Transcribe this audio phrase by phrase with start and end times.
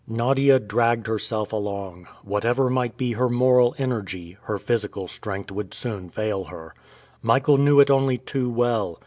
[0.07, 2.07] Nadia dragged herself along.
[2.23, 6.73] Whatever might be her moral energy, her physical strength would soon fail her.
[7.21, 8.99] Michael knew it only too well.